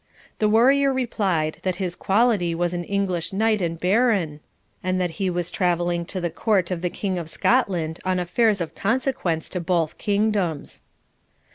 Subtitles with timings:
[0.39, 4.39] The warrior replied that his quality was an English knight and baron,
[4.83, 8.61] and that he was travelling to the court of the King of Scotland on affairs
[8.61, 10.81] of consequence to both kingdoms.